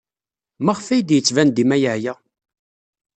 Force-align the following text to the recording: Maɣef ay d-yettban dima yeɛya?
Maɣef 0.65 0.87
ay 0.87 1.01
d-yettban 1.03 1.49
dima 1.49 1.77
yeɛya? 1.83 2.13